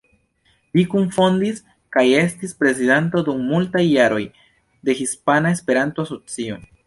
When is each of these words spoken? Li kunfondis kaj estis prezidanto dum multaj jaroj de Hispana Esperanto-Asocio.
Li 0.77 0.83
kunfondis 0.93 1.59
kaj 1.97 2.05
estis 2.21 2.55
prezidanto 2.63 3.23
dum 3.29 3.45
multaj 3.51 3.83
jaroj 3.89 4.23
de 4.89 4.95
Hispana 5.03 5.53
Esperanto-Asocio. 5.59 6.59